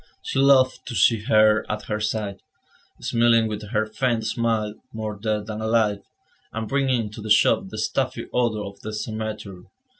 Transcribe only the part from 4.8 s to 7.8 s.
more dead than alive, and bringing into the shop the